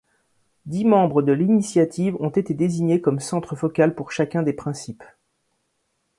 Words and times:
Dix 0.65 0.83
membres 0.83 1.21
de 1.21 1.31
l’initiative 1.31 2.15
ont 2.19 2.31
été 2.31 2.55
désignés 2.55 3.01
comme 3.01 3.19
centre 3.19 3.55
focal 3.55 3.93
pour 3.93 4.11
chacun 4.11 4.41
des 4.41 4.51
principes. 4.53 5.03